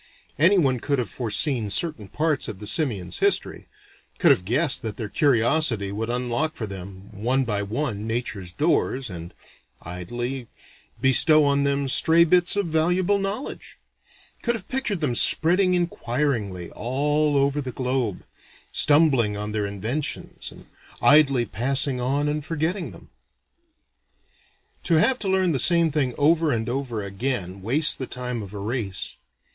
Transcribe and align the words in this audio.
Anyone 0.39 0.79
could 0.79 0.97
have 0.97 1.11
foreseen 1.11 1.69
certain 1.69 2.07
parts 2.07 2.47
of 2.47 2.57
the 2.59 2.65
simians' 2.65 3.19
history: 3.19 3.67
could 4.17 4.31
have 4.31 4.45
guessed 4.45 4.81
that 4.81 4.97
their 4.97 5.07
curiosity 5.09 5.91
would 5.91 6.09
unlock 6.09 6.55
for 6.55 6.65
them, 6.65 7.09
one 7.11 7.43
by 7.45 7.61
one, 7.61 8.07
nature's 8.07 8.51
doors, 8.51 9.11
and 9.11 9.31
idly 9.83 10.47
bestow 10.99 11.45
on 11.45 11.65
them 11.65 11.87
stray 11.87 12.23
bits 12.23 12.55
of 12.55 12.65
valuable 12.65 13.19
knowledge: 13.19 13.77
could 14.41 14.55
have 14.55 14.67
pictured 14.67 15.01
them 15.01 15.13
spreading 15.13 15.75
inquiringly 15.75 16.71
all 16.71 17.37
over 17.37 17.61
the 17.61 17.71
globe, 17.71 18.23
stumbling 18.73 19.37
on 19.37 19.51
their 19.51 19.67
inventions 19.67 20.51
and 20.51 20.65
idly 20.99 21.45
passing 21.45 22.01
on 22.01 22.27
and 22.27 22.43
forgetting 22.43 22.89
them. 22.89 23.11
To 24.85 24.95
have 24.95 25.19
to 25.19 25.27
learn 25.29 25.51
the 25.51 25.59
same 25.59 25.91
thing 25.91 26.15
over 26.17 26.51
and 26.51 26.67
over 26.67 27.03
again 27.03 27.61
wastes 27.61 27.93
the 27.93 28.07
time 28.07 28.41
of 28.41 28.55
a 28.55 28.59
race. 28.59 29.15